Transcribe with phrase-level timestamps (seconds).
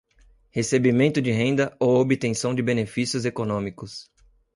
[0.49, 4.09] recebimento de renda ou obtenção de benefícios econômicos;